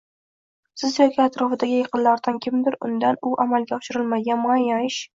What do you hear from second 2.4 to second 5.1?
kimdir undan u amalga oshirolmaydigan muayyan ish.